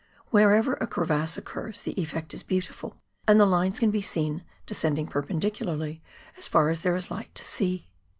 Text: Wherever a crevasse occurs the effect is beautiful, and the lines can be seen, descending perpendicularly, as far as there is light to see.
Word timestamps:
Wherever 0.31 0.73
a 0.81 0.87
crevasse 0.87 1.37
occurs 1.37 1.83
the 1.83 1.91
effect 1.91 2.33
is 2.33 2.41
beautiful, 2.41 2.97
and 3.27 3.39
the 3.39 3.45
lines 3.45 3.77
can 3.79 3.91
be 3.91 4.01
seen, 4.01 4.43
descending 4.65 5.05
perpendicularly, 5.05 6.01
as 6.39 6.47
far 6.47 6.71
as 6.71 6.81
there 6.81 6.95
is 6.95 7.11
light 7.11 7.35
to 7.35 7.43
see. 7.43 7.87